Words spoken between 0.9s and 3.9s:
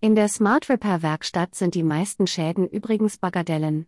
Werkstatt sind die meisten Schäden übrigens Bagatellen.